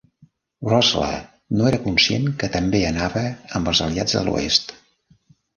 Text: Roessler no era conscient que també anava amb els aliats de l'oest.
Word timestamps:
Roessler 0.69 1.19
no 1.59 1.67
era 1.71 1.79
conscient 1.83 2.25
que 2.45 2.51
també 2.57 2.83
anava 2.89 3.23
amb 3.61 3.73
els 3.73 3.83
aliats 3.89 4.19
de 4.21 4.25
l'oest. 4.31 4.79